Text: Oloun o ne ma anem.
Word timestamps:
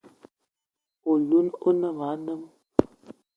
Oloun 1.11 1.47
o 1.67 1.69
ne 1.79 1.89
ma 1.97 2.07
anem. 2.13 2.41